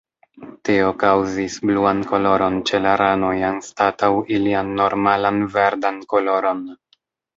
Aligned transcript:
Tio 0.67 0.85
kaŭzis 1.03 1.57
bluan 1.69 2.01
koloron 2.13 2.57
ĉe 2.69 2.79
la 2.85 2.95
ranoj 3.03 3.35
anstataŭ 3.53 4.11
ilian 4.39 4.73
normalan 4.81 5.39
verdan 5.59 6.05
koloron. 6.15 6.65